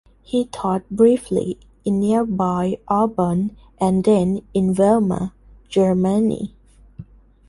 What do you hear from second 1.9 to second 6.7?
nearby Aubonne, and then in Weimar, Germany.